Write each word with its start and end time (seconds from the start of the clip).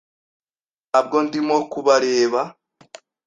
Ntabwo 0.89 1.17
ndimo 1.25 1.55
kubareba. 1.71 2.41